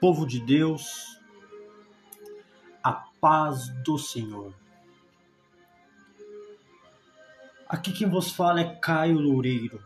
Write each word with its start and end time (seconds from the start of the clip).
Povo 0.00 0.24
de 0.24 0.38
Deus, 0.38 1.20
a 2.84 2.92
paz 2.92 3.68
do 3.82 3.98
Senhor. 3.98 4.54
Aqui 7.68 7.92
quem 7.92 8.08
vos 8.08 8.30
fala 8.30 8.60
é 8.60 8.76
Caio 8.76 9.18
Loureiro, 9.18 9.82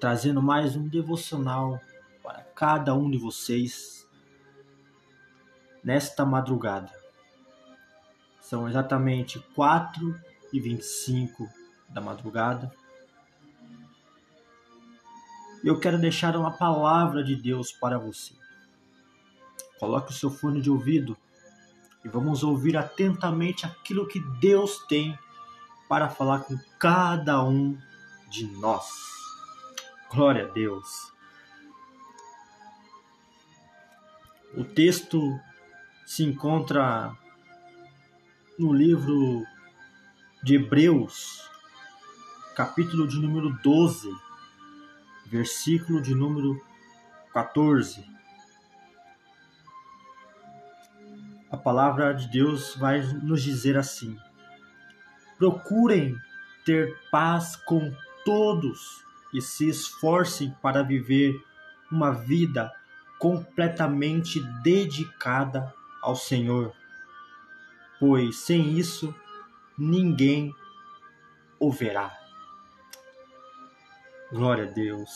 trazendo 0.00 0.42
mais 0.42 0.74
um 0.76 0.88
devocional 0.88 1.78
para 2.22 2.42
cada 2.42 2.94
um 2.94 3.10
de 3.10 3.18
vocês 3.18 4.01
nesta 5.82 6.24
madrugada. 6.24 6.92
São 8.40 8.68
exatamente 8.68 9.38
4 9.54 10.14
e 10.52 10.60
25 10.60 11.48
da 11.88 12.00
madrugada 12.00 12.72
eu 15.64 15.78
quero 15.78 15.96
deixar 15.96 16.36
uma 16.36 16.50
palavra 16.50 17.22
de 17.22 17.36
Deus 17.36 17.70
para 17.70 17.96
você. 17.96 18.34
Coloque 19.78 20.10
o 20.10 20.14
seu 20.14 20.28
fone 20.28 20.60
de 20.60 20.68
ouvido 20.68 21.16
e 22.04 22.08
vamos 22.08 22.42
ouvir 22.42 22.76
atentamente 22.76 23.64
aquilo 23.64 24.08
que 24.08 24.18
Deus 24.40 24.78
tem 24.88 25.16
para 25.88 26.08
falar 26.08 26.40
com 26.40 26.58
cada 26.80 27.44
um 27.44 27.78
de 28.28 28.46
nós. 28.58 28.90
Glória 30.10 30.46
a 30.46 30.52
Deus. 30.52 31.12
O 34.56 34.64
texto 34.64 35.38
se 36.04 36.24
encontra 36.24 37.16
no 38.58 38.72
livro 38.72 39.44
de 40.42 40.56
Hebreus, 40.56 41.48
capítulo 42.54 43.06
de 43.06 43.18
número 43.18 43.50
12 43.62 44.08
versículo 45.32 46.02
de 46.02 46.14
número 46.14 46.62
14. 47.32 48.04
A 51.50 51.56
palavra 51.56 52.12
de 52.12 52.28
Deus 52.28 52.76
vai 52.76 53.00
nos 53.00 53.42
dizer 53.42 53.78
assim: 53.78 54.18
Procurem 55.38 56.14
ter 56.66 56.94
paz 57.10 57.56
com 57.56 57.90
todos 58.26 59.02
e 59.32 59.40
se 59.40 59.70
esforcem 59.70 60.54
para 60.60 60.82
viver 60.82 61.42
uma 61.90 62.10
vida 62.12 62.70
completamente 63.18 64.38
dedicada 64.62 65.74
ao 66.02 66.16
Senhor, 66.16 66.74
pois 68.00 68.40
sem 68.40 68.76
isso 68.76 69.14
ninguém 69.78 70.52
o 71.58 71.70
verá. 71.70 72.12
Glória 74.32 74.64
a 74.64 74.70
Deus. 74.70 75.10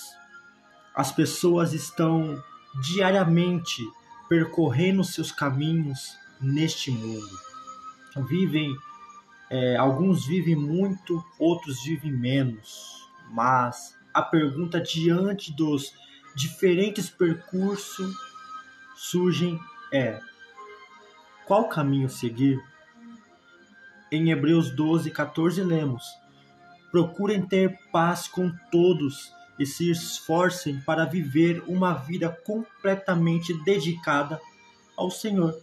As 0.94 1.10
pessoas 1.10 1.72
estão 1.72 2.42
diariamente 2.80 3.82
percorrendo 4.28 5.02
seus 5.02 5.32
caminhos 5.32 6.16
neste 6.40 6.90
mundo. 6.90 7.38
Vivem, 8.28 8.74
é, 9.50 9.76
alguns 9.76 10.26
vivem 10.26 10.56
muito, 10.56 11.22
outros 11.38 11.82
vivem 11.84 12.12
menos. 12.12 13.10
Mas 13.30 13.96
a 14.14 14.22
pergunta 14.22 14.80
diante 14.80 15.52
dos 15.52 15.92
diferentes 16.34 17.10
percursos 17.10 18.14
surgem 18.94 19.58
é: 19.92 20.20
qual 21.46 21.68
caminho 21.68 22.08
seguir? 22.08 22.60
Em 24.10 24.30
Hebreus 24.30 24.70
12, 24.70 25.10
14 25.10 25.62
lemos: 25.62 26.04
Procurem 26.90 27.40
ter 27.40 27.78
paz 27.92 28.26
com 28.26 28.52
todos 28.70 29.32
e 29.58 29.64
se 29.64 29.90
esforcem 29.90 30.80
para 30.80 31.04
viver 31.04 31.62
uma 31.66 31.94
vida 31.94 32.28
completamente 32.44 33.54
dedicada 33.64 34.40
ao 34.96 35.10
Senhor. 35.10 35.56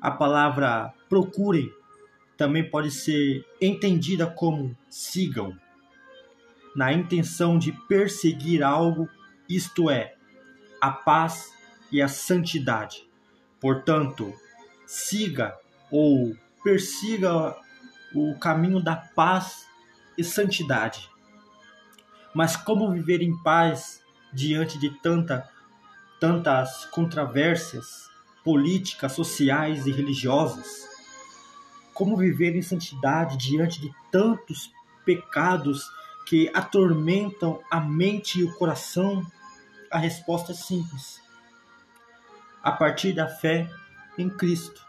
A 0.00 0.10
palavra 0.10 0.92
procurem 1.08 1.72
também 2.36 2.68
pode 2.68 2.90
ser 2.90 3.44
entendida 3.60 4.24
como 4.24 4.76
sigam, 4.88 5.56
na 6.74 6.92
intenção 6.92 7.58
de 7.58 7.72
perseguir 7.88 8.62
algo, 8.62 9.08
isto 9.48 9.90
é, 9.90 10.14
a 10.80 10.92
paz 10.92 11.52
e 11.90 12.00
a 12.00 12.06
santidade. 12.06 13.07
Portanto, 13.60 14.32
siga 14.86 15.56
ou 15.90 16.36
persiga 16.62 17.56
o 18.14 18.38
caminho 18.38 18.80
da 18.80 18.96
paz 18.96 19.66
e 20.16 20.24
santidade. 20.24 21.08
Mas 22.34 22.56
como 22.56 22.92
viver 22.92 23.22
em 23.22 23.36
paz 23.42 24.02
diante 24.32 24.78
de 24.78 24.90
tanta, 25.00 25.48
tantas 26.20 26.84
controvérsias 26.86 28.08
políticas, 28.44 29.12
sociais 29.12 29.86
e 29.86 29.92
religiosas? 29.92 30.86
Como 31.92 32.16
viver 32.16 32.54
em 32.54 32.62
santidade 32.62 33.36
diante 33.36 33.80
de 33.80 33.90
tantos 34.12 34.70
pecados 35.04 35.90
que 36.26 36.50
atormentam 36.54 37.60
a 37.70 37.80
mente 37.80 38.40
e 38.40 38.44
o 38.44 38.54
coração? 38.54 39.26
A 39.90 39.98
resposta 39.98 40.52
é 40.52 40.54
simples. 40.54 41.27
A 42.68 42.72
partir 42.72 43.14
da 43.14 43.26
fé 43.26 43.66
em 44.18 44.28
Cristo. 44.28 44.84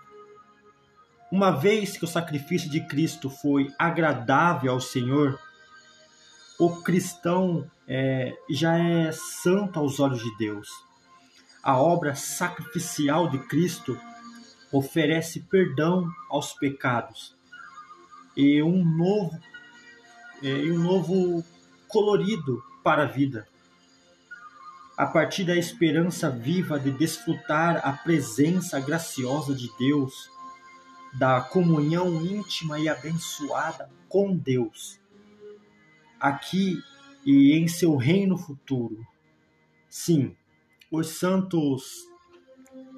Uma 1.31 1.49
vez 1.49 1.95
que 1.95 2.03
o 2.03 2.09
sacrifício 2.09 2.69
de 2.69 2.81
Cristo 2.81 3.29
foi 3.29 3.73
agradável 3.79 4.73
ao 4.73 4.81
Senhor, 4.81 5.39
o 6.59 6.81
cristão 6.81 7.71
é, 7.87 8.35
já 8.49 8.77
é 8.77 9.13
santo 9.13 9.79
aos 9.79 9.97
olhos 10.01 10.21
de 10.21 10.37
Deus. 10.37 10.67
A 11.63 11.81
obra 11.81 12.15
sacrificial 12.15 13.29
de 13.29 13.39
Cristo 13.47 13.97
oferece 14.73 15.39
perdão 15.39 16.05
aos 16.29 16.51
pecados 16.51 17.33
e 18.35 18.61
um 18.61 18.83
novo, 18.83 19.39
é, 20.43 20.53
um 20.69 20.79
novo 20.79 21.45
colorido 21.87 22.61
para 22.83 23.03
a 23.03 23.07
vida. 23.07 23.47
A 24.99 25.05
partir 25.05 25.45
da 25.45 25.55
esperança 25.55 26.29
viva 26.29 26.77
de 26.77 26.91
desfrutar 26.91 27.79
a 27.87 27.93
presença 27.93 28.81
graciosa 28.81 29.55
de 29.55 29.71
Deus, 29.79 30.29
da 31.13 31.39
comunhão 31.39 32.21
íntima 32.21 32.77
e 32.77 32.89
abençoada 32.89 33.89
com 34.09 34.35
Deus, 34.35 34.99
aqui 36.19 36.83
e 37.25 37.53
em 37.53 37.65
seu 37.65 37.95
reino 37.95 38.37
futuro. 38.37 39.07
Sim, 39.89 40.35
os 40.91 41.07
santos, 41.11 42.05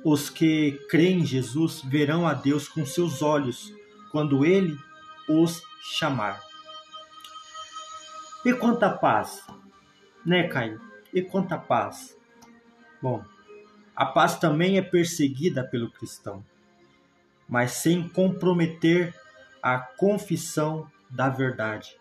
os 0.04 0.28
que 0.28 0.84
creem 0.90 1.20
em 1.20 1.26
Jesus, 1.26 1.84
verão 1.84 2.28
a 2.28 2.34
Deus 2.34 2.68
com 2.68 2.84
seus 2.84 3.22
olhos 3.22 3.72
quando 4.12 4.44
ele 4.44 4.76
os 5.30 5.62
chamar. 5.80 6.42
E 8.44 8.52
quanta 8.54 8.90
paz, 8.90 9.46
né, 10.26 10.48
Caio? 10.48 10.90
E 11.14 11.22
quanta 11.22 11.58
paz? 11.58 12.18
Bom, 13.02 13.24
a 13.96 14.06
paz 14.06 14.38
também 14.38 14.78
é 14.78 14.82
perseguida 14.82 15.64
pelo 15.64 15.92
cristão 15.92 16.44
mas 17.52 17.74
sem 17.74 18.08
comprometer 18.08 19.14
a 19.62 19.78
confissão 19.78 20.90
da 21.10 21.28
verdade. 21.28 21.98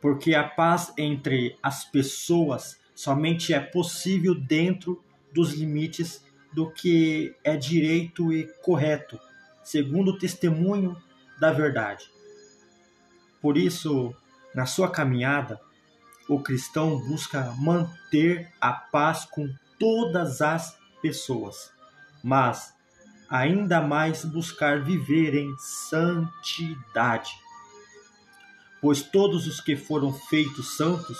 Porque 0.00 0.34
a 0.34 0.42
paz 0.42 0.90
entre 0.96 1.58
as 1.62 1.84
pessoas 1.84 2.80
somente 2.94 3.52
é 3.52 3.60
possível 3.60 4.34
dentro 4.34 5.04
dos 5.34 5.52
limites 5.52 6.24
do 6.50 6.70
que 6.70 7.36
é 7.44 7.58
direito 7.58 8.32
e 8.32 8.44
correto, 8.62 9.20
segundo 9.62 10.12
o 10.12 10.18
testemunho 10.18 10.96
da 11.38 11.52
verdade. 11.52 12.10
Por 13.42 13.58
isso, 13.58 14.14
na 14.54 14.64
sua 14.64 14.90
caminhada, 14.90 15.60
o 16.28 16.40
cristão 16.40 16.98
busca 16.98 17.52
manter 17.58 18.50
a 18.60 18.72
paz 18.72 19.24
com 19.24 19.52
todas 19.78 20.40
as 20.40 20.78
pessoas, 21.02 21.70
mas 22.22 22.72
ainda 23.28 23.80
mais 23.80 24.24
buscar 24.24 24.82
viver 24.82 25.34
em 25.34 25.54
santidade. 25.58 27.32
Pois 28.80 29.02
todos 29.02 29.46
os 29.46 29.60
que 29.60 29.76
foram 29.76 30.12
feitos 30.12 30.76
santos 30.76 31.18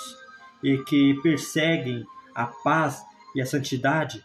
e 0.62 0.78
que 0.78 1.14
perseguem 1.22 2.04
a 2.34 2.46
paz 2.46 3.02
e 3.34 3.42
a 3.42 3.46
santidade 3.46 4.24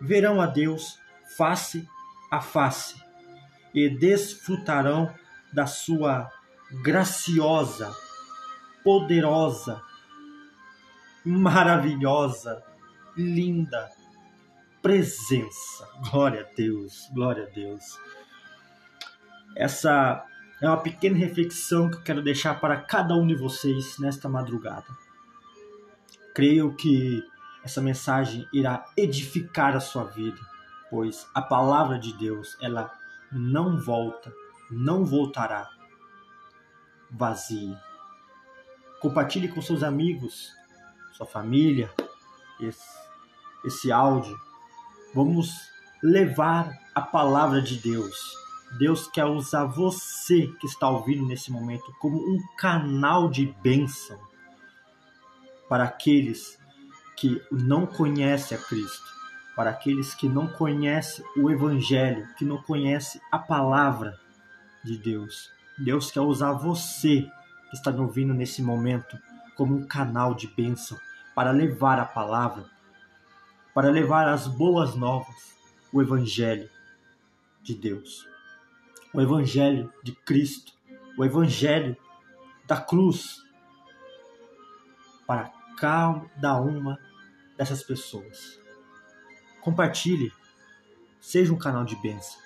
verão 0.00 0.40
a 0.40 0.46
Deus 0.46 0.98
face 1.36 1.88
a 2.30 2.40
face 2.40 2.96
e 3.74 3.88
desfrutarão 3.88 5.12
da 5.52 5.66
sua 5.66 6.30
graciosa, 6.82 7.94
poderosa, 8.84 9.82
maravilhosa, 11.24 12.62
linda 13.16 13.90
presença. 14.82 15.88
Glória 16.10 16.40
a 16.40 16.54
Deus, 16.54 17.08
glória 17.12 17.44
a 17.44 17.50
Deus. 17.50 17.98
Essa 19.56 20.24
é 20.60 20.66
uma 20.66 20.80
pequena 20.80 21.16
reflexão 21.16 21.90
que 21.90 21.96
eu 21.96 22.02
quero 22.02 22.22
deixar 22.22 22.60
para 22.60 22.80
cada 22.80 23.14
um 23.14 23.26
de 23.26 23.34
vocês 23.34 23.98
nesta 23.98 24.28
madrugada. 24.28 24.86
Creio 26.34 26.74
que 26.74 27.22
essa 27.62 27.80
mensagem 27.80 28.48
irá 28.52 28.86
edificar 28.96 29.76
a 29.76 29.80
sua 29.80 30.04
vida, 30.04 30.40
pois 30.88 31.28
a 31.34 31.42
palavra 31.42 31.98
de 31.98 32.16
Deus, 32.16 32.56
ela 32.60 32.90
não 33.30 33.78
volta, 33.78 34.32
não 34.70 35.04
voltará 35.04 35.68
vazia. 37.10 37.78
Compartilhe 39.00 39.48
com 39.48 39.60
seus 39.60 39.82
amigos, 39.82 40.52
sua 41.20 41.26
família, 41.26 41.92
esse, 42.58 42.98
esse 43.64 43.92
áudio. 43.92 44.38
Vamos 45.14 45.52
levar 46.02 46.78
a 46.94 47.02
palavra 47.02 47.60
de 47.60 47.76
Deus. 47.76 48.34
Deus 48.78 49.06
quer 49.08 49.26
usar 49.26 49.64
você 49.66 50.46
que 50.60 50.66
está 50.66 50.88
ouvindo 50.88 51.26
nesse 51.26 51.52
momento 51.52 51.92
como 52.00 52.16
um 52.16 52.38
canal 52.56 53.28
de 53.28 53.46
bênção 53.62 54.18
para 55.68 55.84
aqueles 55.84 56.58
que 57.16 57.42
não 57.52 57.84
conhecem 57.84 58.56
a 58.56 58.60
Cristo, 58.60 59.10
para 59.54 59.70
aqueles 59.70 60.14
que 60.14 60.28
não 60.28 60.46
conhecem 60.46 61.24
o 61.36 61.50
Evangelho, 61.50 62.26
que 62.38 62.44
não 62.46 62.62
conhecem 62.62 63.20
a 63.30 63.38
palavra 63.38 64.18
de 64.82 64.96
Deus. 64.96 65.50
Deus 65.76 66.10
quer 66.10 66.20
usar 66.20 66.52
você 66.52 67.28
que 67.68 67.76
está 67.76 67.92
me 67.92 68.00
ouvindo 68.00 68.32
nesse 68.32 68.62
momento 68.62 69.18
como 69.54 69.76
um 69.76 69.86
canal 69.86 70.34
de 70.34 70.46
bênção 70.46 70.98
para 71.34 71.50
levar 71.50 71.98
a 71.98 72.04
palavra, 72.04 72.64
para 73.74 73.90
levar 73.90 74.28
as 74.28 74.46
boas 74.46 74.94
novas, 74.94 75.56
o 75.92 76.02
Evangelho 76.02 76.68
de 77.62 77.74
Deus, 77.74 78.26
o 79.12 79.20
Evangelho 79.20 79.92
de 80.02 80.12
Cristo, 80.12 80.72
o 81.16 81.24
Evangelho 81.24 81.96
da 82.66 82.80
cruz 82.80 83.42
para 85.26 85.52
cada 85.76 86.60
uma 86.60 86.98
dessas 87.56 87.82
pessoas. 87.82 88.60
Compartilhe, 89.60 90.32
seja 91.20 91.52
um 91.52 91.58
canal 91.58 91.84
de 91.84 91.94
bênção. 91.96 92.40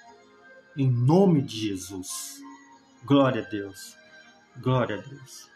Em 0.76 0.90
nome 0.90 1.40
de 1.40 1.68
Jesus. 1.68 2.42
Glória 3.04 3.42
a 3.42 3.48
Deus. 3.48 3.96
Glória 4.56 4.98
a 4.98 5.00
Deus. 5.00 5.53